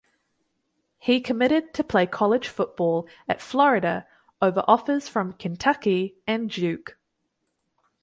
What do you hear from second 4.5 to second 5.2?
offers